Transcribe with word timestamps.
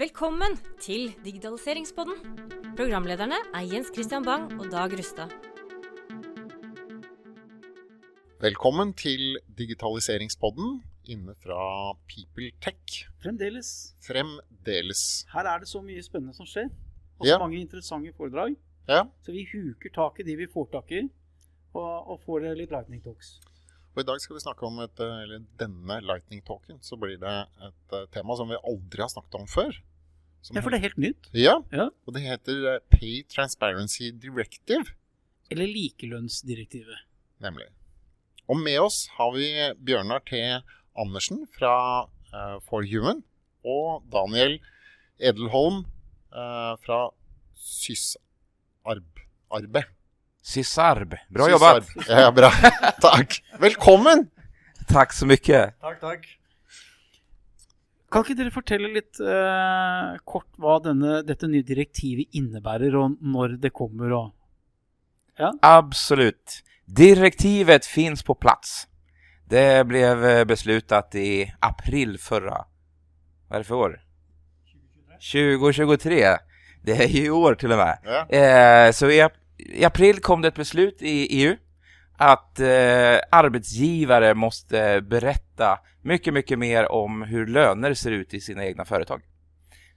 Velkommen 0.00 0.54
til 0.80 1.10
Digitaliseringspodden. 1.24 2.14
Programlederne 2.78 3.36
er 3.52 3.66
Jens 3.68 3.90
Christian 3.92 4.24
Bang 4.24 4.46
og 4.60 4.70
Dag 4.72 4.94
Rustad. 4.96 5.28
Velkommen 8.40 8.94
til 8.96 9.36
digitaliseringspodden 9.58 10.78
inne 11.12 11.34
fra 11.42 11.92
PeopleTech. 12.08 13.02
Fremdeles. 13.20 13.72
Fremdeles. 14.06 15.02
Her 15.34 15.50
er 15.52 15.60
det 15.60 15.68
så 15.68 15.82
mye 15.84 16.02
spennende 16.06 16.32
som 16.38 16.48
skjer. 16.48 16.70
Og 17.18 17.26
så 17.26 17.34
Ja. 17.34 17.38
mange 17.38 17.60
interessante 17.60 18.12
foredrag. 18.16 18.56
Ja, 18.88 19.02
Så 19.22 19.32
vi 19.32 19.44
huker 19.52 19.90
tak 19.94 20.20
i 20.20 20.22
de 20.22 20.36
vi 20.36 20.46
får 20.46 20.70
tak 20.72 20.90
i, 20.92 21.10
og, 21.74 22.08
og 22.10 22.20
får 22.20 22.56
litt 22.56 22.70
lightning 22.70 23.04
talks. 23.04 23.38
og 23.96 24.00
i 24.00 24.06
dag 24.06 24.20
skal 24.20 24.36
vi 24.36 24.40
snakke 24.40 24.62
om 24.66 24.78
et, 24.78 25.00
eh, 25.00 25.22
eller 25.22 25.44
denne 25.58 26.00
lightning 26.00 26.42
talken, 26.46 26.78
så 26.80 26.96
blir 26.96 27.18
det 27.18 27.46
et 27.66 27.92
eh, 27.92 28.06
tema 28.12 28.36
som 28.36 28.48
vi 28.48 28.56
aldri 28.64 29.00
har 29.02 29.08
snakket 29.08 29.34
om 29.34 29.46
før. 29.46 29.76
Som 30.42 30.56
Ja, 30.56 30.62
for 30.64 30.70
det 30.72 30.78
er 30.80 30.86
helt 30.88 30.98
nytt. 30.98 31.28
Ja, 31.36 31.58
Ja. 31.72 31.88
og 32.06 32.14
det 32.14 32.22
heter 32.24 32.74
eh, 32.74 32.78
Pay 32.90 33.22
Transparency 33.28 34.10
Directive, 34.10 34.84
Eller 35.50 35.66
likelønnsdirektivet. 35.66 36.96
nemlig. 37.40 37.66
Og 38.48 38.56
med 38.58 38.78
oss 38.80 39.08
har 39.18 39.32
vi 39.36 39.46
Bjørnar 39.84 40.20
T. 40.26 40.40
Andersen 40.98 41.46
fra 41.58 42.06
eh, 42.32 42.58
For 42.68 42.82
Human, 42.82 43.22
og 43.64 44.02
Daniel 44.10 44.58
Edelholm 45.20 45.84
eh, 46.32 46.74
fra 46.84 47.10
Sysarb. 47.54 49.04
Arbe. 49.52 49.84
Sysarb. 50.42 51.14
Bra 51.30 51.48
jobbat! 51.50 51.84
Sysarb. 51.84 52.08
Ja, 52.08 52.30
bra. 52.30 52.50
Takk. 53.04 53.40
Velkommen! 53.60 54.30
Tack 54.88 55.12
så 55.12 55.26
mycket. 55.26 55.74
Takk, 55.80 56.00
takk. 56.00 56.24
Kan 58.10 58.24
ikke 58.24 58.38
dere 58.40 58.50
fortelle 58.50 58.90
litt 58.90 59.20
eh, 59.22 60.16
kort 60.26 60.48
hva 60.58 60.80
denne, 60.82 61.20
dette 61.22 61.46
nye 61.46 61.62
direktivet 61.66 62.34
innebærer, 62.34 62.96
og 62.98 63.18
når 63.22 63.60
det 63.62 63.70
kommer 63.76 64.14
og 64.16 64.36
Absolut. 65.62 66.62
Direktivet 66.84 67.86
finns 67.86 68.22
på 68.22 68.34
plats. 68.34 68.88
Det 69.48 69.86
blev 69.88 70.24
eh, 70.24 70.44
beslutat 70.44 71.14
i 71.14 71.52
april 71.60 72.18
förra... 72.18 72.64
Vad 73.48 73.56
är 73.56 73.58
det 73.58 73.64
för 73.64 73.74
år? 73.74 74.00
2023. 75.32 76.26
Det 76.82 76.92
är 76.92 77.08
ju 77.08 77.24
i 77.24 77.30
år 77.30 77.54
till 77.54 77.72
och 77.72 77.78
med. 77.78 77.98
Ja. 78.04 78.28
Eh, 78.28 78.92
så 78.92 79.10
i, 79.10 79.28
i 79.56 79.84
april 79.84 80.20
kom 80.20 80.42
det 80.42 80.48
ett 80.48 80.54
beslut 80.54 81.02
i 81.02 81.42
EU 81.42 81.56
att 82.22 82.60
eh, 82.60 83.18
arbetsgivare 83.30 84.34
måste 84.34 85.00
berätta 85.00 85.78
mycket, 86.02 86.34
mycket 86.34 86.58
mer 86.58 86.92
om 86.92 87.22
hur 87.22 87.46
löner 87.46 87.94
ser 87.94 88.10
ut 88.10 88.34
i 88.34 88.40
sina 88.40 88.66
egna 88.66 88.84
företag. 88.84 89.22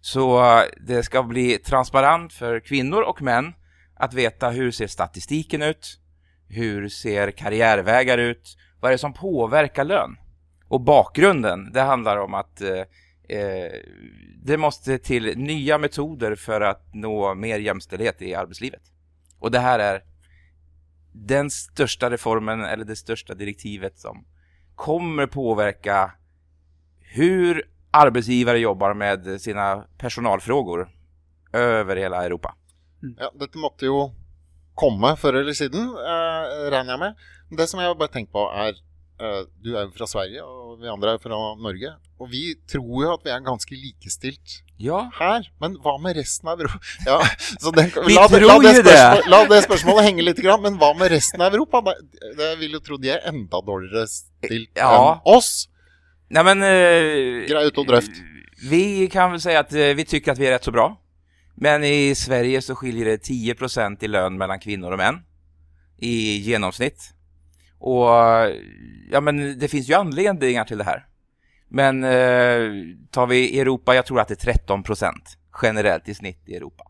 Så 0.01 0.43
eh, 0.43 0.63
det 0.87 1.03
ska 1.03 1.23
bli 1.23 1.57
transparent 1.57 2.33
för 2.33 2.59
kvinnor 2.59 3.01
och 3.01 3.21
män 3.21 3.53
att 3.95 4.13
veta 4.13 4.49
hur 4.49 4.71
ser 4.71 4.87
statistiken 4.87 5.61
ut, 5.61 5.99
hur 6.47 6.89
ser 6.89 7.31
karriärvägar 7.31 8.17
ut, 8.17 8.57
vad 8.79 8.89
är 8.89 8.93
det 8.93 8.97
som 8.97 9.13
påverkar 9.13 9.83
lön? 9.83 10.17
Och 10.67 10.81
bakgrunden, 10.81 11.71
det 11.73 11.81
handlar 11.81 12.17
om 12.17 12.33
att 12.33 12.61
eh, 12.61 13.37
eh 13.37 13.71
det 14.45 14.57
måste 14.57 14.97
till 14.97 15.37
nya 15.37 15.77
metoder 15.77 16.35
för 16.35 16.61
att 16.61 16.93
nå 16.93 17.35
mer 17.35 17.59
jämställdhet 17.59 18.21
i 18.21 18.35
arbetslivet. 18.35 18.81
Och 19.39 19.51
det 19.51 19.59
här 19.59 19.79
är 19.79 20.12
den 21.13 21.49
största 21.49 22.09
reformen 22.09 22.63
eller 22.63 22.85
det 22.85 22.95
största 22.95 23.33
direktivet 23.33 23.99
som 23.99 24.25
kommer 24.75 25.27
påverka 25.27 26.11
hur 26.99 27.63
arbetsgivare 27.91 28.59
jobbar 28.59 28.93
med 28.93 29.41
sina 29.41 29.85
personalfrågor 29.97 30.89
över 31.53 31.95
hela 31.95 32.25
Europa. 32.25 32.55
Mm. 33.03 33.15
Ja, 33.19 33.31
dette 33.39 33.57
måtte 33.57 33.85
jo 33.85 34.11
komme 34.73 35.15
før 35.17 35.33
eller 35.33 35.53
siden, 35.53 35.81
eh, 35.81 36.69
regner 36.71 36.93
jeg 36.93 36.99
med. 36.99 37.15
Det 37.57 37.67
som 37.67 37.79
jag 37.79 37.97
bare 37.97 38.07
tänkt 38.07 38.31
på 38.31 38.51
är 38.51 38.73
du 39.63 39.75
er 39.77 39.85
jo 39.85 39.91
fra 39.95 40.07
Sverige, 40.09 40.41
og 40.43 40.79
vi 40.81 40.87
andre 40.89 41.13
er 41.13 41.19
fra 41.21 41.37
Norge. 41.61 41.91
Og 42.19 42.29
vi 42.31 42.55
tror 42.67 43.03
jo 43.05 43.11
at 43.13 43.21
vi 43.23 43.29
er 43.31 43.43
ganske 43.45 43.75
likestilt 43.77 44.61
Ja, 44.81 45.03
her, 45.19 45.45
men 45.61 45.75
hva 45.83 45.93
med 46.01 46.17
resten 46.17 46.49
av 46.49 46.59
Europa? 46.59 46.79
Ja, 47.07 47.19
den, 47.77 47.91
Vi 48.07 48.15
la, 48.17 48.25
tror 48.27 48.45
la, 48.47 48.57
det 48.63 48.73
jo 48.79 48.83
det. 48.87 49.27
la 49.31 49.39
det 49.51 49.59
spørsmålet 49.67 50.07
henge 50.09 50.25
litt, 50.25 50.41
grann, 50.43 50.61
men 50.65 50.79
hva 50.81 50.89
med 50.97 51.11
resten 51.13 51.41
av 51.45 51.53
Europa? 51.55 51.81
Det, 51.87 51.95
det 52.39 52.49
vil 52.59 52.73
jo 52.75 52.81
tro 52.83 52.97
de 52.99 53.13
er 53.13 53.21
enda 53.29 53.61
dårligere 53.63 54.07
stilt 54.11 54.73
Ja. 54.81 54.89
enn 54.97 55.21
oss. 55.37 55.69
nej 56.33 56.43
men... 56.43 56.63
Eh, 56.63 57.45
Grej 57.47 57.67
ut 57.67 57.77
och 57.77 57.85
dröft. 57.87 58.11
Vi 58.69 59.07
kan 59.09 59.31
väl 59.31 59.41
säga 59.41 59.59
att 59.59 59.73
eh, 59.73 59.93
vi 59.93 60.05
tycker 60.05 60.31
att 60.31 60.37
vi 60.39 60.47
är 60.47 60.51
rätt 60.51 60.63
så 60.63 60.71
bra. 60.71 60.97
Men 61.55 61.83
i 61.83 62.15
Sverige 62.15 62.61
så 62.61 62.75
skiljer 62.75 63.05
det 63.05 63.23
10% 63.29 64.03
i 64.03 64.07
lön 64.07 64.37
mellan 64.37 64.59
kvinnor 64.59 64.91
och 64.91 64.97
män. 64.97 65.19
I 65.99 66.37
genomsnitt. 66.37 67.12
Och 67.85 68.07
ja 69.11 69.21
men 69.21 69.59
det 69.59 69.67
finns 69.67 69.89
ju 69.89 69.93
anledningar 69.93 70.65
till 70.65 70.77
det 70.77 70.83
här. 70.83 71.05
Men 71.67 72.03
eh, 72.03 72.71
tar 73.11 73.27
vi 73.27 73.59
Europa, 73.59 73.95
jag 73.95 74.05
tror 74.05 74.19
att 74.19 74.27
det 74.27 74.45
är 74.45 74.53
13% 74.67 75.11
generellt 75.61 76.09
i 76.09 76.15
snitt 76.15 76.43
i 76.45 76.55
Europa. 76.55 76.83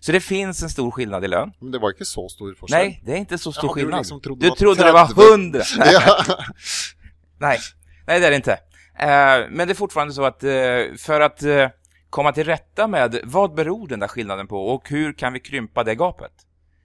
Så 0.00 0.12
det 0.12 0.20
finns 0.20 0.62
en 0.62 0.70
stor 0.70 0.90
skillnad 0.90 1.24
i 1.24 1.28
lön. 1.28 1.52
Men 1.60 1.70
det 1.70 1.78
var 1.78 1.90
ikke 1.90 2.04
så 2.04 2.28
stor 2.28 2.54
forskjell. 2.54 2.78
Nej, 2.78 3.02
det 3.04 3.12
är 3.12 3.16
inte 3.16 3.38
så 3.38 3.52
stor 3.52 3.70
ju 3.70 3.74
skillnad. 3.74 4.00
liksom 4.00 4.20
trott 4.20 4.40
det 4.40 4.46
du 4.46 4.50
var 4.50 4.56
trodde 4.56 4.84
det 4.84 4.92
var 4.92 5.06
30. 5.06 5.20
100! 5.32 5.60
Ja. 5.92 6.24
Nej, 7.38 7.58
nej 8.06 8.20
det 8.20 8.26
är 8.26 8.30
det 8.30 8.36
inte. 8.36 8.52
Eh, 8.98 9.48
men 9.50 9.68
det 9.68 9.72
är 9.72 9.74
fortfarande 9.74 10.14
så 10.14 10.24
att 10.24 10.44
eh, 10.44 10.50
för 10.98 11.20
att 11.20 11.42
eh, 11.42 11.68
komma 12.10 12.32
till 12.32 12.44
rätta 12.44 12.86
med 12.86 13.20
vad 13.24 13.54
beror 13.54 13.88
den 13.88 14.00
där 14.00 14.08
skillnaden 14.08 14.46
på 14.46 14.66
och 14.66 14.88
hur 14.90 15.12
kan 15.12 15.32
vi 15.32 15.40
krympa 15.40 15.84
det 15.84 15.94
gapet? 15.94 16.32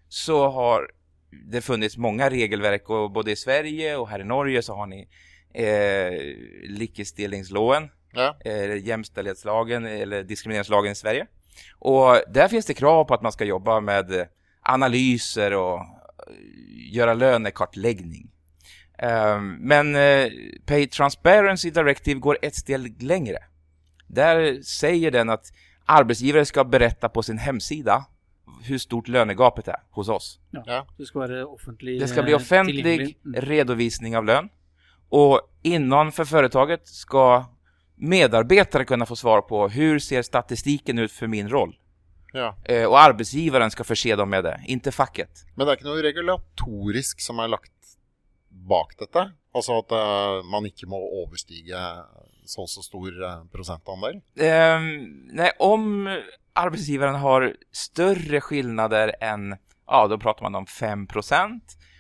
Så 0.10 0.50
har 0.50 0.88
det 1.44 1.62
funnits 1.62 1.98
många 1.98 2.30
regelverk 2.30 2.90
och 2.90 3.12
både 3.12 3.32
i 3.32 3.36
Sverige 3.36 3.96
och 3.96 4.10
här 4.10 4.20
i 4.20 4.24
Norge 4.24 4.62
så 4.62 4.76
har 4.76 4.88
ni 4.88 5.08
eh, 5.54 6.12
likestillingsloven, 6.70 7.90
ja. 8.14 8.38
eh, 8.46 8.86
jämställdhetslagen 8.88 9.86
eller 9.86 10.24
diskrimineringslagen 10.24 10.92
i 10.92 10.96
Sverige. 10.96 11.28
Och 11.80 12.22
där 12.28 12.48
finns 12.48 12.66
det 12.66 12.74
krav 12.74 13.06
på 13.06 13.14
att 13.14 13.22
man 13.22 13.32
ska 13.32 13.46
jobba 13.46 13.80
med 13.80 14.28
analyser 14.62 15.54
och 15.54 15.78
eh, 15.78 15.84
göra 16.92 17.14
lönekartläggning. 17.14 18.32
Eh, 18.98 19.42
Men 19.42 19.96
eh, 19.96 20.32
Pay 20.66 20.88
Transparency 20.88 21.70
Directive 21.70 22.20
går 22.20 22.38
ett 22.42 22.56
steg 22.56 23.04
längre. 23.04 23.38
Där 24.08 24.62
säger 24.62 25.12
den 25.12 25.30
att 25.30 25.46
arbetsgivare 25.86 26.46
ska 26.46 26.64
berätta 26.64 27.10
på 27.10 27.24
sin 27.24 27.38
hemsida 27.38 28.06
hur 28.64 28.78
stort 28.78 29.08
lönegapet 29.08 29.68
är 29.68 29.80
hos 29.92 30.10
oss. 30.10 30.40
ja. 30.52 30.64
Ja. 30.66 30.86
Det 30.98 31.06
skal 31.06 31.22
være 31.22 31.46
offentlig 31.46 32.00
Det 32.02 32.08
ska 32.08 32.24
bli 32.24 32.32
eh, 32.32 32.36
offentlig. 32.38 33.18
Mm. 33.26 33.42
redovisning 33.42 34.18
av 34.18 34.26
lön. 34.26 34.50
Och 35.10 35.42
innanför 35.62 36.26
företaget 36.26 36.88
ska 36.88 37.46
medarbetare 37.96 38.86
kunna 38.86 39.06
få 39.06 39.16
svar 39.16 39.42
på 39.42 39.68
hur 39.68 40.00
ser 40.00 40.22
statistiken 40.22 41.00
ut 41.00 41.12
för 41.12 41.28
min 41.28 41.50
roll? 41.50 41.76
ja. 42.34 42.56
Eh, 42.66 42.86
Och 42.86 43.00
arbetsgivaren 43.00 43.72
ska 43.72 43.84
förse 43.84 44.16
dem 44.16 44.30
med 44.30 44.44
det, 44.44 44.62
inte 44.68 44.92
facket. 44.92 45.30
Men 45.56 45.68
det 45.68 45.72
er 45.74 45.78
ikke 45.78 45.88
noe 45.88 46.02
regulatorisk 46.04 47.22
som 47.22 47.40
er 47.40 47.48
lagt 47.48 47.72
bak 48.50 48.96
dette? 49.00 49.32
Altså 49.56 49.78
at 49.80 49.92
eh, 49.92 50.42
man 50.52 50.66
ikke 50.68 50.88
må 50.88 50.98
overstige 51.22 51.80
så 52.46 52.68
så 52.68 52.82
stor 52.84 53.12
prosentandel? 53.54 54.20
Eh, 54.36 54.82
nej, 55.34 55.52
om 55.60 56.08
arbetsgivaren 56.56 57.16
har 57.16 57.54
större 57.72 58.42
skillnader 58.42 59.16
än, 59.22 59.56
ja 59.88 60.08
då 60.08 60.18
pratar 60.18 60.44
man 60.44 60.56
om 60.56 60.66
5%, 60.66 61.60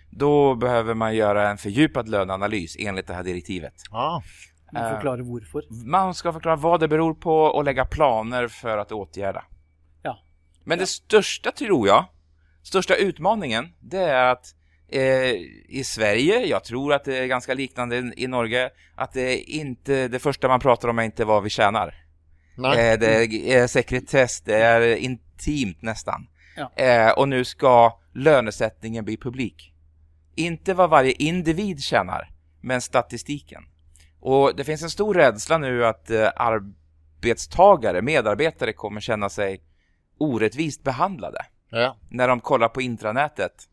då 0.09 0.55
behöver 0.55 0.93
man 0.93 1.15
göra 1.15 1.49
en 1.49 1.57
fördjupad 1.57 2.09
löneanalys 2.09 2.75
enligt 2.79 3.07
det 3.07 3.13
här 3.13 3.23
direktivet. 3.23 3.73
Må 4.71 4.79
Eh. 4.79 4.91
forklare 4.95 5.21
hvorfor. 5.21 5.63
Man 5.85 6.13
ska 6.13 6.33
förklara 6.33 6.55
vad 6.55 6.79
det 6.79 6.87
beror 6.87 7.13
på 7.13 7.35
och 7.37 7.63
lägga 7.63 7.85
planer 7.85 8.47
för 8.47 8.77
att 8.77 8.91
åtgärda. 8.91 9.43
Ja. 10.03 10.19
Men 10.63 10.79
det 10.79 10.87
största 10.87 11.51
tror 11.51 11.87
jag, 11.87 12.05
största 12.63 12.95
utmaningen, 12.95 13.73
det 13.79 13.97
är 14.03 14.31
att 14.31 14.45
eh, 14.89 15.31
i 15.69 15.81
Sverige, 15.85 16.45
jag 16.45 16.63
tror 16.63 16.93
att 16.93 17.03
det 17.03 17.17
är 17.17 17.25
ganska 17.25 17.53
liknande 17.53 17.97
i- 17.97 18.13
i 18.23 18.27
Norge, 18.27 18.69
att 18.95 19.13
det 19.13 19.21
är 19.21 19.49
inte, 19.49 20.07
det 20.07 20.19
första 20.19 20.47
man 20.47 20.59
pratar 20.59 20.87
om 20.89 20.99
är 20.99 21.03
inte 21.03 21.25
vad 21.25 21.43
vi 21.43 21.49
tjänar. 21.49 21.95
Nei. 22.55 22.91
Eh, 22.91 22.99
det 22.99 23.53
är 23.53 23.67
sekretess, 23.67 24.41
det 24.41 24.55
är 24.57 24.95
intimt 24.95 25.81
nästan. 25.81 26.27
Ja. 26.55 26.71
Eh, 26.83 27.11
och 27.11 27.29
nu 27.29 27.45
ska 27.45 27.99
lönesättningen 28.13 29.05
bli 29.05 29.17
publik. 29.17 29.73
Inte 30.35 30.73
vad 30.73 30.89
varje 30.89 31.11
individ 31.11 31.83
tjänar, 31.83 32.29
men 32.61 32.81
statistiken. 32.81 33.63
Och 34.19 34.55
det 34.55 34.63
finns 34.63 34.83
en 34.83 34.89
stor 34.89 35.13
rädsla 35.13 35.57
nu 35.57 35.85
att 35.85 36.09
eh, 36.09 36.29
arbetstagare, 36.35 38.01
medarbetare 38.01 38.73
kommer 38.73 39.01
känna 39.01 39.29
sig 39.29 39.61
orättvist 40.17 40.83
behandlade 40.83 41.45
Ja. 41.69 41.97
när 42.09 42.27
de 42.27 42.39
kollar 42.39 42.69
på 42.69 42.81
intranätet 42.81 43.69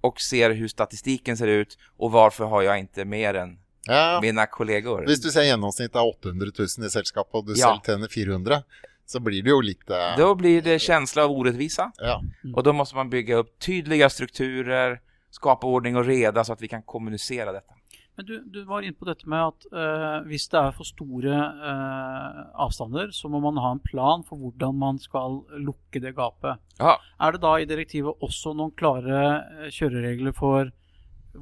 och 0.00 0.20
ser 0.20 0.50
hur 0.50 0.68
statistiken 0.68 1.36
ser 1.36 1.46
ut 1.46 1.78
och 1.96 2.12
varför 2.12 2.44
har 2.44 2.62
jag 2.62 2.78
inte 2.78 3.04
mer 3.04 3.34
än 3.34 3.58
ja. 3.88 4.18
mina 4.22 4.46
kollegor. 4.46 5.02
Hvis 5.08 5.22
du 5.24 5.30
ser 5.32 5.48
gjennomsnitt 5.48 5.96
av 5.96 6.06
800 6.14 6.52
000 6.58 6.86
i 6.86 6.90
selskapet, 6.92 7.34
og 7.34 7.46
du 7.46 7.54
Ja. 7.56 7.72
selv 7.72 7.86
tjener 7.88 8.08
400, 8.12 8.62
så 9.08 9.20
blir 9.20 9.42
det 9.42 9.50
ju 9.50 9.62
lite... 9.62 10.16
Då 10.16 10.34
blir 10.34 10.62
det 10.62 10.78
känsla 10.78 11.24
av 11.24 11.30
orättvisa 11.32 11.92
Ja. 11.98 12.20
och 12.56 12.62
då 12.62 12.72
måste 12.72 12.96
man 12.96 13.10
bygga 13.10 13.36
upp 13.36 13.58
tydliga 13.58 14.10
strukturer, 14.10 15.00
skapa 15.30 15.66
ordning 15.66 15.96
och 15.96 16.04
reda 16.04 16.44
så 16.44 16.52
att 16.52 16.62
vi 16.62 16.68
kan 16.68 16.82
kommunicera 16.82 17.52
detta. 17.52 17.74
Men 18.16 18.26
du, 18.26 18.42
du 18.46 18.64
var 18.64 18.82
inne 18.82 18.92
på 18.98 19.04
dette 19.06 19.28
med 19.30 19.38
at 19.46 19.66
eh, 19.72 20.26
hvis 20.26 20.48
det 20.50 20.58
er 20.58 20.72
for 20.74 20.82
store 20.88 21.36
eh, 21.38 22.38
avstander, 22.64 23.12
så 23.14 23.28
må 23.30 23.38
man 23.40 23.60
ha 23.62 23.70
en 23.76 23.82
plan 23.84 24.24
for 24.26 24.40
hvordan 24.42 24.74
man 24.74 24.98
skal 24.98 25.36
lukke 25.62 26.00
det 26.02 26.16
gapet. 26.16 26.58
Ja, 26.80 26.96
Er 27.20 27.32
det 27.36 27.40
da 27.44 27.52
i 27.62 27.68
direktivet 27.70 28.18
også 28.26 28.56
noen 28.58 28.74
klare 28.74 29.20
eh, 29.62 29.70
kjøreregler 29.70 30.34
for 30.34 30.72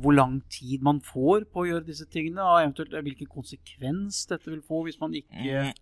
hvor 0.03 0.13
lang 0.13 0.41
tid 0.51 0.83
man 0.83 1.01
får 1.01 1.45
på 1.53 1.61
å 1.63 1.67
gjøre 1.67 1.87
disse 1.87 2.07
tingene, 2.13 2.43
og 2.43 2.63
eventuelt 2.63 2.95
eh, 2.95 3.03
hvilken 3.03 3.27
konsekvens 3.27 4.27
dette 4.31 4.51
vil 4.51 4.63
få 4.63 4.83
hvis 4.85 5.01
man 5.01 5.15
ikke 5.15 5.43
Mm. 5.43 5.73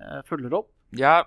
eh, 0.00 0.22
følger 0.28 0.54
opp? 0.54 0.70
ja 0.96 1.24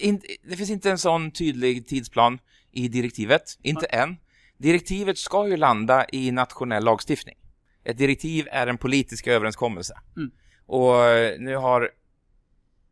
in, 0.00 0.20
det 0.48 0.56
finns 0.56 0.70
inte 0.70 0.90
en 0.90 0.98
sån 0.98 1.30
tydlig 1.30 1.86
tidsplan 1.88 2.38
i 2.72 2.88
direktivet, 2.88 3.58
inte 3.62 3.86
än. 3.86 4.16
Direktivet 4.58 5.18
ska 5.18 5.48
ju 5.48 5.56
landa 5.56 6.06
i 6.12 6.30
nationell 6.30 6.84
lagstiftning. 6.84 7.36
Ett 7.84 7.98
direktiv 7.98 8.46
är 8.50 8.66
en 8.66 8.78
politisk 8.78 9.26
överenskommelse. 9.26 9.94
Mm. 10.16 10.30
Och 10.66 11.04
eh, 11.04 11.38
nu 11.40 11.56
har 11.56 11.90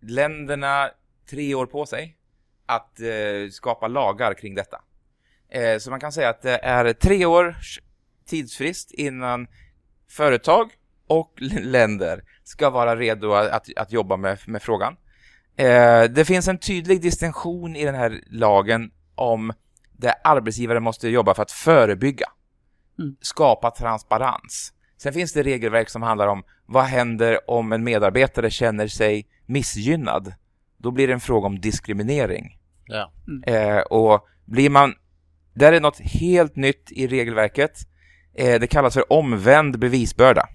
länderna 0.00 0.90
tre 1.30 1.54
år 1.54 1.66
på 1.66 1.86
sig 1.86 2.16
att 2.66 3.00
eh, 3.00 3.50
skapa 3.50 3.88
lagar 3.88 4.34
kring 4.34 4.54
detta. 4.54 4.80
Eh, 5.48 5.78
så 5.78 5.90
man 5.90 6.00
kan 6.00 6.12
säga 6.12 6.28
att 6.28 6.42
det 6.42 6.58
är 6.58 6.92
tre 6.92 7.26
års 7.26 7.80
tidsfrist 8.32 8.90
innan 8.92 9.46
företag 10.10 10.70
och 11.06 11.32
länder 11.60 12.22
ska 12.44 12.70
vara 12.70 12.96
redo 12.96 13.32
att, 13.32 13.68
att 13.76 13.92
jobba 13.92 14.16
med, 14.16 14.38
med 14.46 14.62
frågan. 14.62 14.96
Eh, 15.56 16.02
det 16.02 16.24
finns 16.26 16.48
en 16.48 16.58
tydlig 16.58 17.02
distinktion 17.02 17.76
i 17.76 17.84
den 17.84 17.94
här 17.94 18.20
lagen 18.30 18.90
om 19.14 19.52
där 19.92 20.14
arbetsgivare 20.24 20.80
måste 20.80 21.08
jobba 21.08 21.34
för 21.34 21.42
att 21.42 21.50
förebygga, 21.50 22.26
Mm. 22.98 23.16
skapa 23.20 23.70
transparens. 23.70 24.72
Sen 24.96 25.12
finns 25.12 25.32
det 25.32 25.42
regelverk 25.42 25.88
som 25.90 26.02
handlar 26.02 26.26
om 26.26 26.42
vad 26.66 26.84
händer 26.84 27.50
om 27.50 27.72
en 27.72 27.84
medarbetare 27.84 28.50
känner 28.50 28.86
sig 28.86 29.26
missgynnad? 29.46 30.34
Då 30.76 30.90
blir 30.90 31.06
det 31.06 31.12
en 31.12 31.20
fråga 31.20 31.46
om 31.46 31.60
diskriminering. 31.60 32.58
Ja. 32.84 33.12
Eh, 33.46 33.78
och 33.78 34.26
blir 34.44 34.70
man... 34.70 34.94
Där 35.54 35.72
är 35.72 35.80
något 35.80 36.00
helt 36.00 36.56
nytt 36.56 36.92
i 36.92 37.06
regelverket. 37.06 37.78
Eh, 38.34 38.60
det 38.60 38.66
kallas 38.66 38.94
för 38.94 39.12
omvänd 39.12 39.78
bevisbörda. 39.78 40.48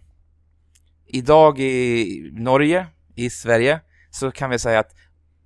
Idag 1.07 1.59
i 1.59 2.29
Norge, 2.33 2.87
i 3.15 3.29
Sverige, 3.29 3.79
så 4.11 4.31
kan 4.31 4.49
vi 4.49 4.59
säga 4.59 4.79
att 4.79 4.95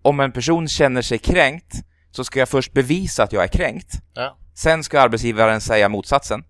om 0.01 0.19
en 0.19 0.31
person 0.31 0.67
känner 0.67 1.01
sig 1.01 1.17
kränkt 1.17 1.73
så 2.11 2.23
ska 2.23 2.39
jag 2.39 2.49
först 2.49 2.73
bevisa 2.73 3.23
att 3.23 3.33
jag 3.33 3.43
är 3.43 3.47
kränkt. 3.47 3.93
Ja. 4.13 4.37
Sen 4.53 4.83
ska 4.83 5.01
arbetsgivaren 5.01 5.61
säga 5.61 5.89
motsatsen. 5.89 6.43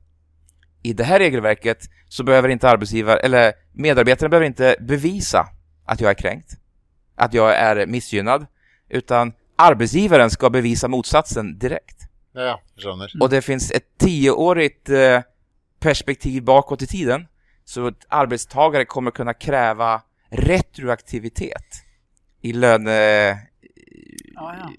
I 0.84 0.94
det 0.94 1.04
här 1.04 1.20
regelverket 1.20 1.90
så 2.08 2.24
behöver 2.24 2.50
inte 2.50 2.70
arbetsgivare, 2.70 3.20
eller 3.20 3.54
medarbetaren 3.74 4.30
behöver 4.30 4.48
inte 4.48 4.76
bevisa 4.80 5.48
att 5.86 6.02
jag 6.02 6.10
är 6.10 6.16
kränkt, 6.16 6.52
att 7.16 7.34
jag 7.34 7.56
är 7.56 7.86
missgynnad, 7.86 8.46
utan 8.90 9.34
arbetsgivaren 9.56 10.30
ska 10.30 10.50
bevisa 10.50 10.88
motsatsen 10.88 11.60
direkt. 11.60 11.98
Ja, 12.34 12.62
ja. 12.76 13.08
Och 13.22 13.30
det 13.30 13.42
finns 13.42 13.72
ett 13.72 13.98
tioårigt 13.98 14.90
eh, 14.90 15.20
perspektiv 15.82 16.44
bakåt 16.44 16.82
i 16.82 16.88
tiden, 16.88 17.28
så 17.66 17.88
att 17.88 18.06
arbetstagare 18.10 18.86
kommer 18.86 19.12
kunna 19.12 19.34
kräva 19.34 20.02
retroaktivitet 20.30 21.66
i 22.42 22.52
Ja, 22.52 22.78
ja. 24.38 24.70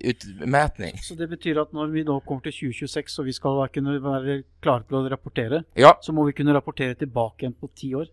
löneutmätning. 0.00 0.98
Så 0.98 1.14
det 1.14 1.28
betyr 1.28 1.56
at 1.62 1.72
når 1.72 1.86
vi 1.92 2.02
da 2.04 2.18
kommer 2.20 2.42
til 2.42 2.52
2026 2.52 3.18
og 3.18 3.26
vi 3.28 3.32
skal 3.32 3.60
da 3.60 3.66
kunne 3.72 3.94
være 4.02 4.42
klare 4.62 4.84
til 4.88 4.96
å 4.98 5.08
rapportere, 5.12 5.62
Ja, 5.76 5.94
så 6.02 6.12
må 6.12 6.24
vi 6.26 6.32
kunne 6.36 6.54
rapportere 6.54 6.94
tilbake 6.94 7.44
igjen 7.46 7.54
på 7.60 7.68
ti 7.76 7.94
år? 7.94 8.06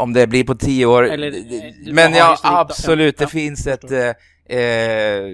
om 0.00 0.12
det 0.12 0.26
blir 0.28 0.44
på 0.44 0.54
tio 0.54 0.86
år. 0.86 1.02
Eller, 1.12 1.28
eh, 1.28 1.92
men 1.92 2.14
ja, 2.14 2.36
då. 2.42 2.48
absolut, 2.48 3.18
det 3.18 3.24
Ja, 3.24 3.28
finns 3.28 3.66
ett... 3.66 3.90
Eh, 3.92 4.14
eh, 4.58 5.24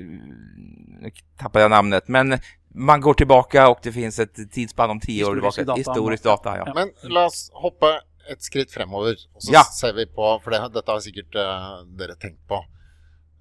nu 1.01 1.11
tappar 1.39 1.61
jag 1.61 1.71
namnet, 1.71 2.09
men 2.09 2.39
man 2.77 3.01
går 3.01 3.15
tillbaka 3.15 3.69
och 3.69 3.79
det 3.83 3.93
finns 3.93 4.19
ett 4.19 4.53
tidsspann 4.53 4.91
om 4.91 5.01
tio 5.01 5.25
år 5.25 5.35
tillbaka. 5.35 5.65
data. 5.65 5.79
Historisk 5.79 6.23
data, 6.23 6.57
ja. 6.57 6.73
Men 6.75 6.91
la 7.03 7.25
oss 7.27 7.51
hoppe 7.55 8.01
et 8.29 8.43
skritt 8.43 8.71
så 8.71 9.53
Ja. 9.53 9.63
ser 9.65 9.93
vi 9.93 10.07
på 10.07 10.41
For 10.43 10.51
det, 10.51 10.61
dette 10.75 10.91
har 10.93 11.01
sikkert 11.01 11.35
eh, 11.35 11.85
dere 11.99 12.15
tenkt 12.21 12.43
på. 12.49 12.59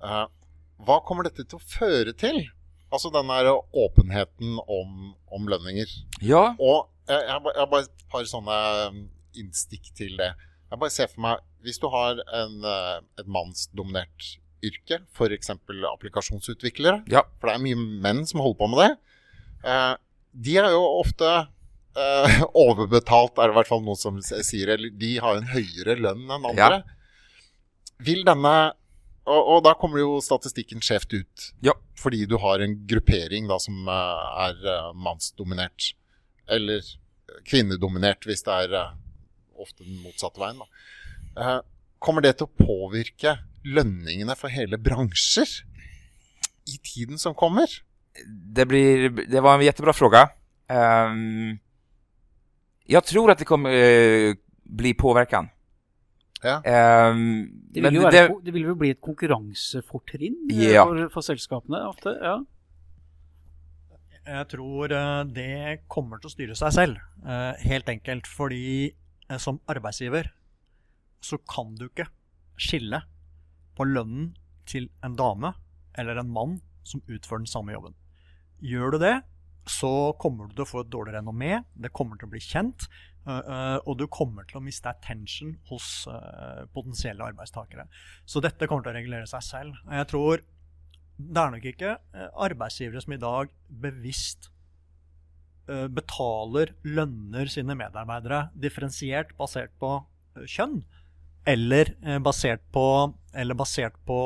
Eh, 0.03 0.25
hva 0.85 0.99
kommer 1.05 1.23
dette 1.23 1.43
til 1.43 1.57
å 1.59 1.61
føre 1.61 2.13
til? 2.17 2.45
Altså 2.93 3.09
den 3.11 3.27
der 3.27 3.49
åpenheten 3.73 4.59
om, 4.69 5.15
om 5.31 5.47
lønninger. 5.47 5.87
Ja, 6.21 6.55
Og 6.59 6.87
jeg, 7.07 7.19
jeg, 7.21 7.31
har 7.31 7.39
bare- 7.39 7.53
jeg 7.55 7.59
har 7.59 7.71
bare 7.71 7.81
et 7.83 8.05
par 8.11 8.23
sånne 8.23 8.87
um, 8.89 9.09
innstikk 9.35 9.91
til 9.97 10.15
det. 10.17 10.31
Jeg 10.71 10.79
bare 10.79 10.89
ser 10.89 11.07
for 11.07 11.21
meg 11.21 11.39
Hvis 11.65 11.79
du 11.81 11.87
har 11.89 12.11
en, 12.33 12.63
eh, 12.63 12.99
et 13.19 13.25
mannsdominert 13.27 14.37
yrke, 14.63 14.99
f.eks. 15.13 15.49
applikasjonsutviklere, 15.49 17.03
ja, 17.09 17.23
for 17.39 17.49
det 17.49 17.55
er 17.55 17.63
mye 17.63 17.79
menn 18.01 18.25
som 18.29 18.39
holder 18.43 18.59
på 18.59 18.67
med 18.69 18.79
det, 18.83 18.89
eh, 18.91 19.01
de 19.65 20.57
er 20.61 20.71
jo 20.73 20.83
ofte 21.01 21.29
eh, 21.97 22.39
overbetalt, 22.65 23.37
er 23.39 23.49
det 23.49 23.55
i 23.55 23.59
hvert 23.59 23.71
fall 23.71 23.85
noen 23.85 23.99
som 23.99 24.19
sier. 24.21 24.73
Eller 24.75 24.93
de 24.93 25.15
har 25.23 25.39
en 25.39 25.51
høyere 25.53 25.97
lønn 25.99 26.25
enn 26.27 26.49
andre. 26.51 26.81
Vil 28.03 28.25
denne 28.27 28.55
og, 29.25 29.39
og 29.41 29.61
da 29.65 29.71
kommer 29.73 30.03
jo 30.03 30.19
statistikken 30.21 30.83
skjevt 30.85 31.15
ut. 31.15 31.45
Ja. 31.65 31.73
Fordi 31.97 32.27
du 32.29 32.37
har 32.43 32.61
en 32.61 32.75
gruppering 32.85 33.47
da 33.49 33.57
som 33.61 33.87
eh, 33.89 34.27
er 34.45 34.67
eh, 34.69 34.91
mannsdominert. 35.01 35.93
Eller 36.45 36.85
kvinnedominert, 37.49 38.27
hvis 38.29 38.45
det 38.45 38.57
er 38.65 38.75
eh, 38.77 38.91
ofte 39.61 39.81
den 39.81 39.97
motsatte 40.03 40.41
veien. 40.41 40.61
Da. 40.61 40.85
Eh, 41.41 41.57
kommer 42.05 42.21
det 42.21 42.35
til 42.37 42.45
å 42.45 42.67
påvirke 42.67 43.39
lønningene 43.65 44.35
for 44.37 44.53
hele 44.53 44.77
bransjer 44.77 45.49
i 46.69 46.77
tiden 46.85 47.17
som 47.21 47.33
kommer? 47.37 47.71
Det, 48.27 48.65
blir, 48.65 49.09
det 49.09 49.41
var 49.41 49.55
en 49.55 49.65
jättebra 49.65 49.93
fråga. 49.93 50.29
Ehm, 50.67 51.57
jag 52.85 53.03
tror 53.03 53.31
att 53.31 53.37
det 53.37 53.45
kommer 53.45 53.69
eh, 53.71 54.33
bli 54.63 54.93
påverkan. 54.93 55.49
Ja. 56.43 56.61
Ehm, 56.63 57.49
Det 57.73 57.81
men 57.81 57.93
vil, 57.93 58.01
jo 58.01 58.09
det, 58.09 58.27
det 58.43 58.51
vil 58.53 58.67
jo 58.69 58.75
bli 58.75 58.89
et 58.93 59.01
konkurransefortrinn 59.01 60.49
eh, 60.51 60.73
Ja. 60.73 60.83
for, 60.85 61.09
for 61.09 61.21
selskapene 61.25 61.81
ofte. 61.87 62.13
ja. 62.21 62.37
Jeg 64.25 64.47
tror 64.49 64.89
eh, 64.91 65.23
det 65.29 65.83
kommer 65.87 66.17
styre 66.29 66.55
seg 66.57 66.73
selv, 66.73 67.01
eh, 67.25 67.53
helt 67.69 67.89
enkelt. 67.89 68.25
Fordi 68.27 68.93
eh, 69.29 69.37
som 69.37 69.59
arbeidsgiver 69.69 70.31
så 71.21 71.37
kan 71.49 71.75
du 71.77 71.85
ikke 71.89 72.07
skille 72.57 73.01
på 73.77 73.85
lønnen 73.85 74.31
til 74.65 74.89
en 75.03 75.15
dame 75.17 75.53
eller 75.97 76.17
en 76.21 76.29
mann 76.33 76.57
som 76.85 77.01
utfører 77.07 77.43
den 77.43 77.49
samme 77.49 77.73
jobben. 77.75 77.93
Gjør 78.63 78.95
du 78.95 78.99
det, 79.01 79.15
så 79.65 80.13
kommer 80.21 80.47
du 80.47 80.55
til 80.55 80.63
å 80.65 80.69
få 80.69 80.83
et 80.85 80.93
dårlig 80.93 81.15
renommé, 81.17 81.63
det 81.73 81.93
kommer 81.95 82.19
til 82.19 82.29
å 82.29 82.33
bli 82.35 82.41
kjent, 82.43 82.87
og 83.25 83.95
du 83.97 84.05
kommer 84.13 84.45
til 84.45 84.59
å 84.59 84.63
miste 84.63 84.91
attention 84.91 85.55
hos 85.71 86.05
potensielle 86.75 87.25
arbeidstakere. 87.25 87.87
Så 88.29 88.41
dette 88.45 88.67
kommer 88.69 88.85
til 88.85 88.93
å 88.93 88.99
regulere 88.99 89.29
seg 89.29 89.41
selv. 89.45 89.79
Jeg 89.89 90.09
tror 90.11 90.43
det 91.15 91.41
er 91.41 91.53
nok 91.55 91.65
ikke 91.71 91.95
arbeidsgivere 92.45 93.01
som 93.01 93.15
i 93.15 93.21
dag 93.21 93.49
bevisst 93.81 94.51
betaler 95.65 96.75
lønner 96.85 97.49
sine 97.49 97.73
medarbeidere 97.79 98.51
differensiert 98.53 99.31
basert 99.39 99.73
på 99.81 99.95
kjønn, 100.45 100.83
eller 101.45 101.93
eh, 102.05 102.19
basert 102.23 102.63
på, 102.73 102.85
eller 103.33 103.57
basert 103.57 103.97
på 104.07 104.19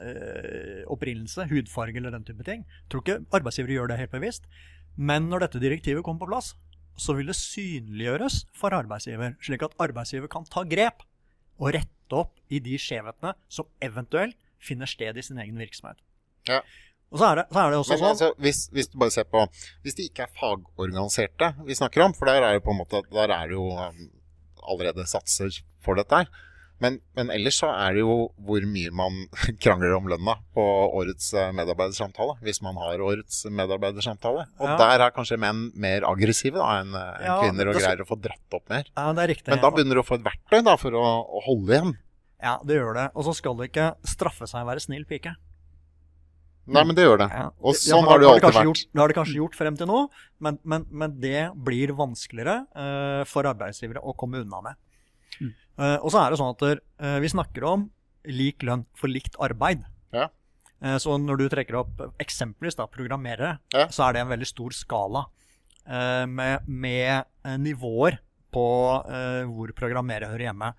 eh, 0.00 0.82
opprinnelse, 0.90 1.46
hudfarge 1.50 2.00
eller 2.00 2.14
den 2.14 2.24
type 2.26 2.46
ting. 2.46 2.64
Jeg 2.64 2.92
tror 2.92 3.04
ikke 3.04 3.18
arbeidsgivere 3.38 3.78
gjør 3.78 3.92
det 3.92 4.00
helt 4.02 4.14
bevisst. 4.14 4.48
Men 4.96 5.28
når 5.30 5.46
dette 5.46 5.62
direktivet 5.62 6.04
kommer 6.06 6.24
på 6.24 6.30
plass, 6.32 6.54
så 6.96 7.16
vil 7.18 7.26
det 7.30 7.36
synliggjøres 7.38 8.44
for 8.54 8.74
arbeidsgiver, 8.76 9.34
slik 9.42 9.64
at 9.66 9.74
arbeidsgiver 9.82 10.30
kan 10.30 10.46
ta 10.46 10.62
grep 10.68 11.02
og 11.58 11.74
rette 11.74 12.14
opp 12.14 12.34
i 12.52 12.60
de 12.62 12.78
skjevhetene 12.78 13.34
som 13.50 13.66
eventuelt 13.82 14.38
finner 14.62 14.88
sted 14.88 15.18
i 15.18 15.24
sin 15.24 15.40
egen 15.42 15.58
virksomhet. 15.60 15.98
Ja. 16.48 16.62
Og 17.12 17.20
så 17.20 17.30
er 17.30 17.38
det, 17.38 17.44
så 17.52 17.60
er 17.60 17.70
det 17.70 17.78
også 17.78 17.92
Men 17.92 18.00
sånn 18.00 18.12
altså, 18.14 18.28
hvis, 18.42 18.60
hvis 18.74 18.88
du 18.90 18.96
bare 18.98 19.12
ser 19.14 19.26
på 19.30 19.44
Hvis 19.84 19.94
de 19.94 20.06
ikke 20.08 20.24
er 20.24 20.32
fagorganiserte 20.34 21.50
vi 21.68 21.76
snakker 21.78 22.02
om, 22.02 22.14
for 22.16 22.26
der 22.26 22.42
er 22.42 22.56
det 22.56 22.64
på 22.64 22.72
en 22.72 22.80
måte 22.80 23.02
Der 23.12 23.30
er 23.30 23.50
det 23.50 23.54
jo 23.54 23.68
um, 23.70 24.00
allerede 24.68 25.06
satser 25.10 25.62
for 25.84 25.94
dette 26.00 26.24
her. 26.24 26.28
Men, 26.82 26.96
men 27.14 27.28
ellers 27.30 27.60
så 27.62 27.68
er 27.70 27.94
det 27.94 28.00
jo 28.02 28.14
hvor 28.44 28.64
mye 28.66 28.90
man 28.92 29.20
krangler 29.62 29.94
om 29.96 30.08
lønna 30.10 30.34
på 30.56 30.64
årets 30.98 31.28
eh, 31.38 31.52
medarbeidersamtale. 31.54 32.34
Hvis 32.44 32.58
man 32.66 32.76
har 32.82 32.98
årets 33.00 33.44
medarbeidersamtale. 33.46 34.48
Og 34.58 34.66
Ja. 34.68 34.76
der 34.80 35.04
er 35.06 35.14
kanskje 35.14 35.38
menn 35.40 35.68
mer 35.80 36.04
aggressive 36.10 36.58
da, 36.58 36.80
enn 36.82 36.90
eh, 36.98 37.12
enn 37.22 37.28
Ja, 37.30 37.36
kvinner, 37.44 37.70
og 37.70 37.78
greier 37.78 38.02
å 38.02 38.08
få 38.10 38.18
dratt 38.20 38.58
opp 38.58 38.66
mer. 38.74 38.90
Ja, 38.90 39.06
det 39.14 39.22
er 39.24 39.32
riktig. 39.36 39.48
Men 39.54 39.62
da 39.62 39.70
begynner 39.70 40.00
du 40.00 40.02
å 40.02 40.08
få 40.08 40.18
et 40.18 40.26
verktøy 40.26 40.60
da, 40.66 40.74
for 40.80 40.98
å, 40.98 41.04
å 41.24 41.44
holde 41.46 41.78
igjen. 41.78 41.94
Ja, 42.44 42.58
det 42.66 42.76
gjør 42.76 42.98
det. 42.98 43.06
Og 43.14 43.24
så 43.30 43.36
skal 43.38 43.56
det 43.56 43.70
ikke 43.70 43.92
straffe 44.10 44.50
seg 44.50 44.66
å 44.66 44.68
være 44.68 44.82
snill 44.82 45.06
pike. 45.08 45.36
Nei, 46.66 46.82
men 46.88 46.96
det 46.96 47.04
gjør 47.04 47.18
det. 47.20 47.28
Ja, 47.30 47.46
Og 47.60 47.74
det- 47.74 47.80
sånn 47.82 48.04
det 48.04 48.10
har 48.10 48.18
det 48.22 48.28
alltid 48.28 48.54
vært. 48.54 48.64
Gjort, 48.68 48.82
det 48.94 49.00
har 49.02 49.08
det 49.08 49.16
kanskje 49.18 49.36
gjort 49.36 49.54
frem 49.58 49.76
til 49.76 49.86
nå, 49.90 49.98
men, 50.40 50.58
men, 50.64 50.86
men 50.90 51.20
det 51.20 51.40
blir 51.66 51.92
vanskeligere 51.92 52.54
eh, 52.74 53.24
for 53.28 53.44
arbeidsgivere 53.44 54.00
å 54.00 54.14
komme 54.16 54.40
unna 54.40 54.60
med. 54.62 54.74
Eh, 55.42 55.98
og 56.00 56.08
så 56.14 56.22
er 56.24 56.30
det 56.30 56.38
sånn 56.40 56.54
at 56.54 56.64
eh, 57.02 57.18
vi 57.20 57.28
snakker 57.28 57.66
om 57.68 57.90
lik 58.24 58.62
lønn 58.64 58.86
for 58.96 59.08
likt 59.12 59.36
arbeid. 59.44 59.84
Ja. 60.14 60.28
Så 61.00 61.14
når 61.20 61.38
du 61.40 61.44
trekker 61.48 61.76
opp 61.80 62.00
eksempelvis 62.20 62.76
da, 62.76 62.84
programmerere, 62.86 63.58
Ja. 63.72 63.86
så 63.88 64.08
er 64.08 64.12
det 64.12 64.20
en 64.22 64.28
veldig 64.28 64.46
stor 64.48 64.70
skala 64.76 65.22
med, 66.28 66.66
med 66.68 67.24
nivåer 67.60 68.18
på 68.52 68.64
hvor 69.48 69.72
programmerere 69.76 70.28
hører 70.32 70.46
hjemme. 70.50 70.72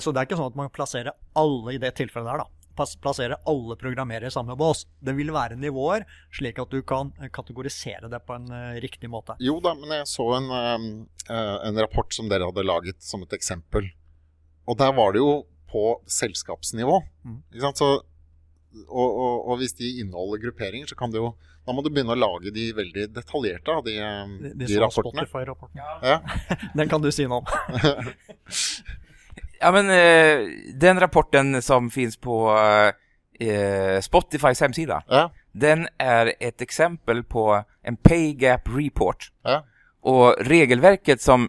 Så 0.00 0.12
det 0.14 0.20
er 0.22 0.26
ikke 0.28 0.38
sånn 0.40 0.48
at 0.52 0.56
man 0.56 0.70
plasserer 0.72 1.12
alle 1.36 1.74
i 1.74 1.80
det 1.82 1.94
tilfellet 1.98 2.24
der, 2.30 2.38
da. 2.44 2.46
Plassere 2.78 3.36
alle 3.50 3.76
programmerere 3.76 4.30
i 4.30 4.34
samme 4.34 4.54
bås. 4.58 4.84
Det 5.00 5.14
vil 5.18 5.32
være 5.34 5.58
nivåer, 5.58 6.04
slik 6.34 6.60
at 6.62 6.70
du 6.70 6.82
kan 6.86 7.12
eh, 7.20 7.30
kategorisere 7.34 8.10
det 8.10 8.20
på 8.26 8.36
en 8.38 8.50
eh, 8.54 8.80
riktig 8.82 9.10
måte. 9.10 9.36
Jo 9.42 9.58
da, 9.64 9.74
men 9.78 9.96
jeg 9.96 10.08
så 10.10 10.28
en, 10.36 10.50
um, 10.52 10.88
eh, 11.28 11.56
en 11.68 11.80
rapport 11.82 12.12
som 12.14 12.30
dere 12.30 12.48
hadde 12.48 12.66
laget 12.66 13.02
som 13.02 13.24
et 13.26 13.34
eksempel. 13.36 13.90
Og 14.68 14.78
der 14.78 14.94
var 14.94 15.16
det 15.16 15.24
jo 15.24 15.32
på 15.72 15.84
selskapsnivå. 16.08 17.00
Mhm. 17.24 17.42
Ikke 17.52 17.66
sant? 17.66 17.82
Så, 17.82 17.90
og, 18.86 19.08
og, 19.08 19.34
og 19.50 19.60
hvis 19.60 19.76
de 19.80 19.98
inneholder 20.02 20.46
grupperinger, 20.46 20.88
så 20.88 20.98
kan 20.98 21.12
du 21.12 21.22
jo 21.22 21.34
Da 21.68 21.74
må 21.76 21.82
du 21.84 21.90
begynne 21.92 22.14
å 22.14 22.16
lage 22.16 22.48
de 22.48 22.70
veldig 22.72 23.10
detaljerte 23.12 23.74
av 23.74 23.82
de, 23.84 23.98
De, 24.00 24.52
de, 24.54 24.68
de 24.70 24.78
rapportene. 24.80 25.26
Spotify-rapporten. 25.26 25.82
Ja. 26.00 26.16
Den 26.78 26.88
kan 26.88 27.04
du 27.04 27.10
si 27.12 27.26
noe 27.28 27.42
om. 27.42 28.08
Ja, 29.60 29.72
men 29.72 29.90
eh, 29.90 30.48
den 30.74 31.00
rapporten 31.00 31.62
som 31.62 31.90
finns 31.90 32.16
på 32.16 32.58
eh, 33.40 34.00
Spotifys 34.00 34.60
hemsida, 34.60 35.02
Ja. 35.08 35.32
den 35.52 35.88
är 35.98 36.32
ett 36.40 36.60
exempel 36.60 37.24
på 37.24 37.64
en 37.82 37.96
pay 37.96 38.34
gap 38.34 38.60
report. 38.78 39.32
Ja. 39.42 39.64
Och 40.00 40.36
regelverket 40.40 41.20
som, 41.20 41.48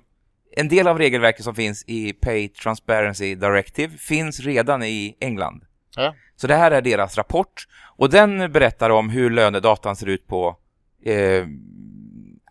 en 0.55 0.67
del 0.67 0.87
av 0.87 0.97
regelverket 0.97 1.43
som 1.43 1.55
finns 1.55 1.83
i 1.87 2.13
Pay 2.13 2.49
Transparency 2.49 3.35
Directive 3.35 3.97
finns 3.97 4.39
redan 4.39 4.83
i 4.83 5.17
England. 5.19 5.63
Ja. 5.95 6.15
Så 6.35 6.47
det 6.47 6.55
här 6.55 6.71
är 6.71 6.81
deras 6.81 7.17
rapport 7.17 7.67
och 7.97 8.09
den 8.09 8.51
berättar 8.51 8.89
om 8.89 9.09
hur 9.09 9.29
lönedatan 9.29 9.95
ser 9.95 10.07
ut 10.09 10.27
på 10.27 10.57
eh, 11.05 11.45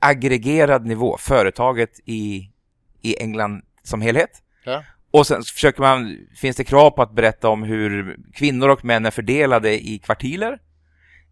aggregerad 0.00 0.86
nivå, 0.86 1.16
företaget 1.20 1.90
i, 2.04 2.50
i 3.02 3.22
England 3.22 3.62
som 3.82 4.00
helhet. 4.00 4.30
Ja. 4.64 4.82
Och 5.18 5.26
sen 5.26 5.42
försöker 5.42 5.80
man, 5.80 6.16
finns 6.37 6.56
det 6.56 6.64
krav 6.64 6.90
på 6.90 7.02
att 7.02 7.12
berätta 7.12 7.48
om 7.48 7.62
hur 7.62 8.16
kvinnor 8.34 8.68
och 8.68 8.84
män 8.84 9.06
är 9.06 9.10
fördelade 9.10 9.87
i 9.88 9.98
kvartiler? 9.98 10.58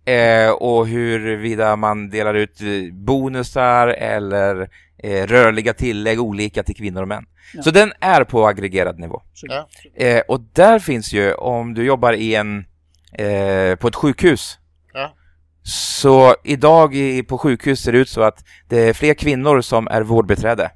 Eh, 0.05 0.50
och 0.50 0.87
huruvida 0.88 1.76
man 1.76 2.11
delar 2.11 2.35
ut 2.35 2.61
eh, 2.61 2.93
bonusar 2.93 3.88
eller 3.88 4.69
eh, 4.99 5.26
rörliga 5.26 5.73
tillägg 5.75 6.21
olika 6.21 6.62
till 6.62 6.76
kvinnor 6.76 7.02
och 7.02 7.09
män. 7.09 7.26
Ja. 7.55 7.62
Så 7.62 7.71
den 7.71 7.93
är 8.00 8.25
på 8.25 8.47
aggregerad 8.47 8.99
nivå. 8.99 9.23
Ja. 9.43 9.69
Eh, 9.97 10.21
och 10.28 10.40
där 10.52 10.78
finns 10.78 11.12
ju, 11.12 11.35
om 11.35 11.75
du 11.75 11.85
jobbar 11.85 12.12
i 12.12 12.35
en, 12.35 12.64
eh, 13.12 13.75
på 13.76 13.88
ett 13.88 13.95
sjukhus, 13.95 14.59
Ja. 14.93 15.14
så 15.62 16.35
idag 16.45 16.95
i, 16.95 17.23
på 17.23 17.38
sjukhus 17.38 17.81
ser 17.81 17.93
det 17.93 17.99
ut 17.99 18.09
så 18.09 18.23
att 18.23 18.45
det 18.69 18.81
är 18.88 18.93
fler 18.93 19.14
kvinnor 19.14 19.61
som 19.61 19.88
är 19.88 20.02
vårdbiträde, 20.02 20.71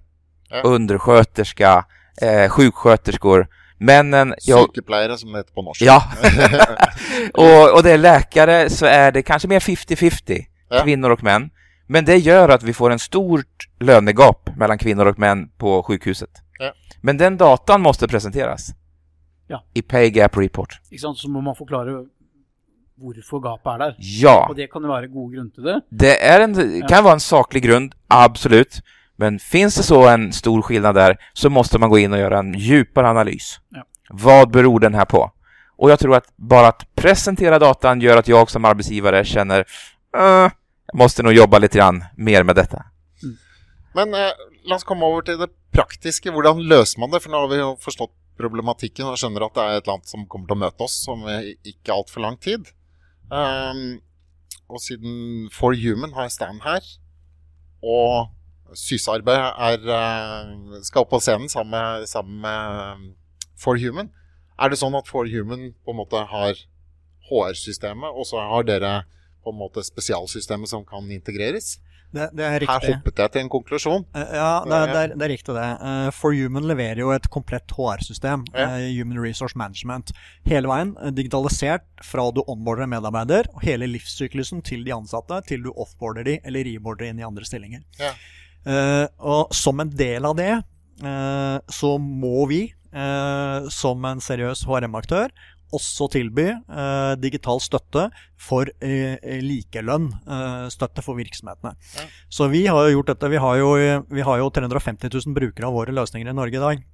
Ja. 0.51 0.61
undersköterska, 0.65 1.85
eh, 2.23 2.49
sjuksköterskor. 2.51 3.47
Männen, 3.79 4.35
jag, 4.43 4.61
Sykepleiere, 4.69 5.17
som 5.19 5.35
heter 5.35 5.53
på 5.55 5.63
norsk. 5.63 5.83
ja. 5.83 6.03
och, 7.35 7.77
och 7.77 7.83
det 7.83 7.91
är 7.93 7.99
läkare 7.99 8.71
så 8.71 8.87
är 8.87 9.13
det 9.13 9.23
kanske 9.23 9.49
mer 9.49 9.61
50-50, 9.61 10.45
Ja. 10.73 10.83
kvinnor 10.85 11.11
och 11.11 11.23
män. 11.23 11.51
Men 11.87 12.05
det 12.05 12.17
gör 12.17 12.49
att 12.49 12.63
vi 12.63 12.73
får 12.73 12.91
en 12.91 12.99
stort 12.99 13.69
lönegap 13.81 14.51
mellan 14.57 14.79
kvinnor 14.79 15.07
och 15.07 15.19
män 15.19 15.49
på 15.59 15.83
sjukhuset. 15.83 16.31
Ja. 16.59 16.73
Men 17.01 17.17
den 17.17 17.37
datan 17.37 17.81
måste 17.83 18.09
presenteras. 18.09 18.69
Ja. 19.47 19.65
I 19.75 19.83
Pay 19.83 20.11
Gap 20.11 20.37
Report. 20.37 20.79
ikke 20.91 21.01
sant? 21.01 21.19
Så 21.19 21.29
må 21.29 21.41
man 21.41 21.55
forklare 21.59 22.05
hvorfor 23.01 23.41
gapet 23.41 23.73
er 23.73 23.79
der. 23.79 23.95
Ja, 23.99 24.47
Og 24.49 24.57
det 24.57 24.69
kan 24.73 24.83
jo 24.83 24.89
være 24.93 25.09
gode 25.09 25.35
grunner 25.37 25.51
til 25.55 25.65
det. 25.65 25.81
det 25.91 26.23
är 26.27 26.41
en, 26.41 26.55
kan 26.89 27.05
vara 27.05 27.15
en 27.15 27.21
saklig 27.21 27.63
grund, 27.63 27.93
absolut. 28.09 28.81
Men 29.21 29.39
finns 29.39 29.75
det 29.77 29.83
så 29.83 30.09
en 30.09 30.33
stor 30.33 30.63
skillnad 30.63 30.95
där 30.95 31.17
så 31.33 31.51
måste 31.51 31.79
man 31.79 31.91
gå 31.91 31.99
in 31.99 32.13
och 32.13 32.19
göra 32.19 32.39
en 32.39 32.55
djupare 32.55 33.09
analys. 33.09 33.61
Ja. 33.69 33.85
Vad 34.11 34.51
beror 34.51 34.81
den 34.81 34.95
här 34.95 35.05
på? 35.05 35.31
Och 35.77 35.91
jag 35.91 35.99
tror 35.99 36.17
att 36.17 36.37
bara 36.37 36.69
att 36.69 36.95
presentera 36.95 37.59
datan 37.59 38.01
gör 38.01 38.17
att 38.17 38.29
jag 38.29 38.51
som 38.51 38.65
arbetsgivare 38.65 39.25
känner 39.25 39.59
"Eh, 40.17 40.51
jag 40.87 40.95
måste 40.95 41.23
nog 41.23 41.33
jobba 41.33 41.59
lite 41.59 41.79
grann 41.79 42.05
mer 42.17 42.43
med 42.43 42.57
detta. 42.57 42.85
Men 43.95 44.15
eh, 44.15 44.31
la 44.65 44.75
oss 44.75 44.85
komme 44.85 45.05
over 45.07 45.23
til 45.23 45.39
det 45.39 45.49
praktiske. 45.73 46.31
Hvordan 46.31 46.63
løser 46.63 47.01
man 47.01 47.11
det? 47.11 47.21
For 47.21 47.31
nå 47.31 47.45
har 47.45 47.49
vi 47.53 47.61
jo 47.61 47.77
forstått 47.81 48.13
problematikken 48.41 49.07
og 49.11 49.19
skjønner 49.21 49.45
at 49.47 49.55
det 49.55 49.65
er 49.69 49.81
et 49.83 49.87
land 49.91 50.07
som 50.09 50.27
kommer 50.27 50.55
å 50.55 50.61
møte 50.65 50.85
oss 50.87 51.03
om 51.13 51.27
eh, 51.29 51.55
ikke 51.65 51.93
altfor 51.93 52.25
lang 52.25 52.41
tid. 52.41 52.71
Ehm, 53.33 54.01
og 54.71 54.81
siden 54.81 55.49
For 55.53 55.75
Human 55.77 56.15
har 56.17 56.29
stand 56.33 56.63
her, 56.65 56.81
og 57.83 58.31
Sysarbeid 58.77 59.41
er, 59.59 59.85
eh, 59.97 60.81
skal 60.87 61.07
på 61.11 61.21
scenen 61.21 61.49
sammen 61.53 61.71
med, 61.75 62.09
sammen 62.11 62.41
med 62.45 62.81
eh, 62.85 63.05
For 63.61 63.77
Human, 63.81 64.11
er 64.61 64.69
det 64.73 64.79
sånn 64.81 64.95
at 64.99 65.09
For 65.09 65.27
Human 65.29 65.73
på 65.85 65.95
en 65.95 66.01
måte 66.03 66.25
har 66.31 66.55
HR-systemet, 67.31 68.11
og 68.17 68.27
så 68.29 68.41
har 68.43 68.67
dere 68.69 68.95
på 69.45 69.53
en 69.55 69.59
måte 69.61 69.83
spesialsystemet 69.87 70.69
som 70.69 70.85
kan 70.85 71.07
integreres? 71.13 71.79
Det, 72.11 72.25
det 72.35 72.43
er 72.43 72.65
Her 72.67 72.83
hoppet 72.91 73.21
jeg 73.23 73.31
til 73.37 73.41
en 73.45 73.49
konklusjon. 73.53 74.03
Eh, 74.19 74.33
Ja, 74.35 74.65
det, 74.67 74.75
er- 74.75 74.89
det, 74.91 74.97
er, 75.05 75.13
det 75.15 75.25
er 75.29 75.31
riktig 75.31 75.55
det. 75.55 75.67
Eh, 75.79 76.09
For 76.17 76.35
Human 76.35 76.67
leverer 76.67 76.99
jo 77.05 77.13
et 77.15 77.29
komplett 77.31 77.71
HR-system. 77.77 78.43
Ja. 78.51 78.65
eh, 78.81 78.89
Human 78.99 79.21
Resource 79.23 79.55
Management. 79.57 80.11
Hele 80.45 80.67
veien 80.73 80.97
eh, 80.99 81.13
digitalisert 81.15 81.87
fra 82.03 82.25
du 82.35 82.43
onboarder 82.51 82.89
en 82.89 82.91
medarbeider, 82.97 83.47
og 83.55 83.63
hele 83.63 83.87
livssyklusen 83.93 84.61
til 84.67 84.83
de 84.85 84.91
ansatte, 84.97 85.39
til 85.47 85.63
du 85.63 85.71
offboarder 85.71 86.27
de 86.27 86.41
eller 86.45 86.67
reboarder 86.67 87.13
inn 87.13 87.23
i 87.23 87.29
andre 87.31 87.47
stillinger. 87.47 87.87
Ja. 88.03 88.11
Eh, 88.67 89.07
og 89.19 89.55
som 89.57 89.81
en 89.81 89.93
del 89.97 90.27
av 90.29 90.37
det, 90.37 90.53
eh, 91.05 91.57
så 91.73 91.95
må 92.01 92.47
vi, 92.51 92.67
eh, 92.93 93.71
som 93.73 94.05
en 94.05 94.21
seriøs 94.21 94.67
HRM-aktør, 94.69 95.33
også 95.77 96.09
tilby 96.11 96.47
eh, 96.51 97.13
digital 97.21 97.61
støtte 97.63 98.07
for 98.41 98.71
eh, 98.83 99.19
likelønn, 99.45 100.09
eh, 100.27 100.67
støtte 100.73 101.05
for 101.05 101.19
virksomhetene. 101.19 101.75
Så 102.33 102.49
vi 102.53 102.65
har 102.67 102.89
jo 102.89 102.99
gjort 102.99 103.13
dette. 103.13 103.31
Vi 103.33 103.41
har 103.43 103.61
jo, 103.61 103.71
vi 104.11 104.27
har 104.27 104.41
jo 104.43 104.51
350 104.55 105.13
000 105.13 105.37
brukere 105.37 105.71
av 105.71 105.77
våre 105.77 105.95
løsninger 105.95 106.31
i 106.31 106.37
Norge 106.37 106.59
i 106.59 106.65
dag. 106.65 106.85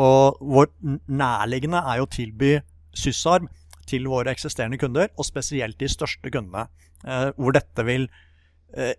Og 0.00 0.40
vår 0.40 0.70
nærliggende 1.12 1.82
er 1.84 2.00
jo 2.00 2.08
å 2.08 2.12
tilby 2.12 2.56
SysArm 2.96 3.50
til 3.88 4.06
våre 4.08 4.32
eksisterende 4.32 4.78
kunder, 4.80 5.10
og 5.20 5.26
spesielt 5.28 5.76
de 5.80 5.90
største 5.92 6.30
kundene, 6.32 6.64
hvor 7.36 7.52
dette 7.52 7.84
vil 7.84 8.06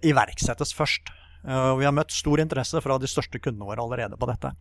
iverksettes 0.05 0.75
først. 0.77 1.09
Eh, 1.45 1.71
og 1.71 1.81
vi 1.81 1.87
har 1.87 1.95
møtt 1.95 2.13
stor 2.13 2.41
interesse 2.41 2.81
fra 2.83 2.99
de 3.01 3.09
største 3.09 3.41
kundene 3.41 3.67
våre 3.67 3.83
allerede 3.83 4.19
på 4.19 4.29
dette. 4.29 4.51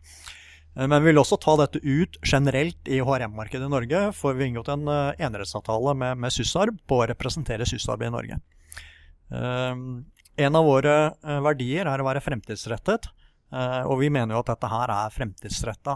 Eh, 0.75 0.85
men 0.85 0.99
vi 1.01 1.11
vil 1.11 1.21
også 1.21 1.39
ta 1.41 1.57
dette 1.63 1.81
ut 1.81 2.19
generelt 2.21 2.91
i 2.91 3.01
HRM-markedet 3.01 3.67
i 3.67 3.73
Norge, 3.73 4.03
for 4.17 4.35
vi 4.35 4.45
har 4.45 4.53
inngått 4.53 4.73
en 4.73 4.87
eh, 4.91 5.25
enerettsavtale 5.27 5.95
med, 5.97 6.21
med 6.21 6.35
SysArb 6.35 6.77
på 6.87 7.01
å 7.01 7.07
representere 7.11 7.67
SysArb 7.69 8.05
i 8.05 8.13
Norge. 8.13 8.41
En 9.25 10.57
av 10.59 10.67
våre 10.67 10.91
verdier 11.41 11.87
er 11.89 12.01
å 12.01 12.05
være 12.05 12.21
fremtidsrettet, 12.21 13.07
og 13.89 13.95
vi 13.97 14.11
mener 14.13 14.35
jo 14.35 14.41
at 14.43 14.51
dette 14.51 14.69
her 14.69 14.91
er 14.93 15.15
fremtidsretta 15.15 15.95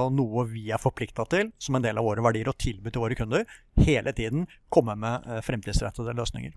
og 0.00 0.14
noe 0.16 0.46
vi 0.48 0.62
er 0.72 0.80
forplikta 0.80 1.26
til 1.28 1.50
som 1.60 1.76
en 1.76 1.84
del 1.84 2.00
av 2.00 2.08
våre 2.08 2.24
verdier 2.24 2.48
å 2.48 2.56
tilby 2.56 2.88
til 2.88 3.04
våre 3.04 3.18
kunder. 3.18 3.44
Hele 3.84 4.14
tiden 4.16 4.48
komme 4.72 4.96
med 4.96 5.28
fremtidsrettede 5.44 6.16
løsninger. 6.16 6.56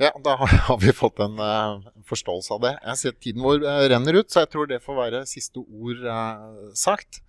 Ja, 0.00 0.12
da 0.24 0.36
har 0.68 0.78
vi 0.80 0.92
fått 0.96 1.20
en 1.20 1.36
uh, 1.40 1.82
forståelse 2.08 2.56
av 2.56 2.64
det. 2.64 2.72
Jeg 2.80 3.00
ser 3.00 3.18
tiden 3.20 3.44
vår 3.44 3.66
uh, 3.66 3.84
renner 3.92 4.20
ut, 4.20 4.30
så 4.32 4.44
jeg 4.44 4.52
tror 4.54 4.70
det 4.70 4.82
får 4.84 4.98
være 4.98 5.26
siste 5.30 5.60
ord 5.62 6.02
uh, 6.06 6.72
sagt. 6.78 7.20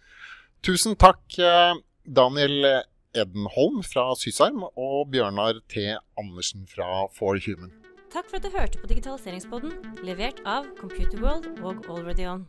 Tusen 0.63 0.95
takk, 0.95 1.19
Daniel 2.07 2.63
Edenholm 3.11 3.81
fra 3.83 4.13
Sysarm 4.15 4.61
og 4.63 5.09
Bjørnar 5.11 5.59
T. 5.67 5.89
Andersen 6.15 6.63
fra 6.71 7.09
For 7.11 7.35
Human. 7.35 7.73
Takk 8.13 8.29
for 8.29 8.39
at 8.39 8.45
du 8.47 8.55
hørte 8.55 8.79
på 8.79 8.87
Digitaliseringspodden, 8.87 9.73
levert 10.07 10.39
av 10.47 10.69
Computerworld 10.79 11.59
og 11.65 11.83
Already 11.91 12.29
On. 12.31 12.45